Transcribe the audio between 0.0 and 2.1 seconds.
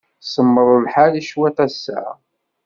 Semmeḍ lḥal cwiṭ ass-a.